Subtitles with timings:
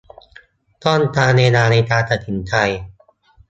[0.85, 2.53] ต้องการเวลาในการตัดสินใจ